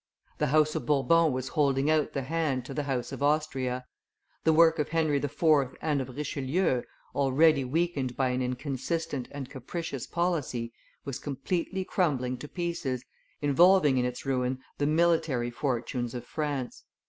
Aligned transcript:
The 0.39 0.47
house 0.47 0.73
of 0.73 0.87
Bourbon 0.87 1.31
was 1.31 1.49
holding 1.49 1.87
out 1.91 2.13
the 2.13 2.23
hand 2.23 2.65
to 2.65 2.73
the 2.73 2.81
house 2.89 3.11
of 3.11 3.21
Austria; 3.21 3.85
the 4.43 4.51
work 4.51 4.79
of 4.79 4.89
Henry 4.89 5.17
IV. 5.17 5.75
and 5.79 6.01
of 6.01 6.17
Richelieu, 6.17 6.81
already 7.13 7.63
weakened 7.63 8.17
by 8.17 8.29
an 8.29 8.41
inconsistent 8.41 9.27
and 9.29 9.47
capricious 9.47 10.07
policy, 10.07 10.73
was 11.05 11.19
completely 11.19 11.85
crumbling 11.85 12.35
to 12.39 12.47
pieces, 12.47 13.05
involving 13.43 13.99
in 13.99 14.05
its 14.05 14.25
ruin 14.25 14.57
the 14.79 14.87
military 14.87 15.51
fortunes 15.51 16.15
of 16.15 16.25
France. 16.25 16.83